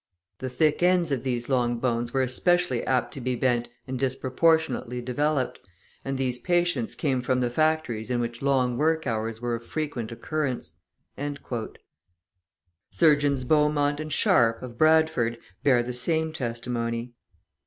[0.39, 4.99] The thick ends of these long bones were especially apt to be bent and disproportionately
[4.99, 5.59] developed,
[6.03, 10.11] and these patients came from the factories in which long work hours were of frequent
[10.11, 10.77] occurrence."
[12.89, 17.13] Surgeons Beaumont and Sharp, of Bradford, bear the same testimony.